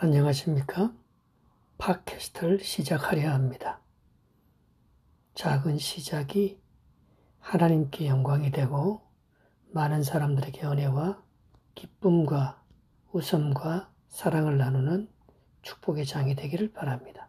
안녕하십니까? 0.00 0.92
팟캐스트를 1.78 2.60
시작하려 2.60 3.32
합니다. 3.32 3.80
작은 5.34 5.78
시작이 5.78 6.60
하나님께 7.40 8.06
영광이 8.06 8.52
되고 8.52 9.02
많은 9.72 10.04
사람들에게 10.04 10.64
은혜와 10.64 11.20
기쁨과 11.74 12.62
웃음과 13.10 13.90
사랑을 14.06 14.56
나누는 14.56 15.08
축복의 15.62 16.06
장이 16.06 16.36
되기를 16.36 16.72
바랍니다. 16.72 17.28